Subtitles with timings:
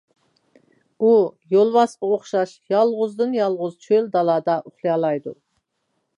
[1.07, 1.11] ئۇ
[1.55, 5.39] يولۋاسقا ئوخشاش يالغۇزدىن-يالغۇز چۆل-دالادا ئۇخلىيالايدۇ.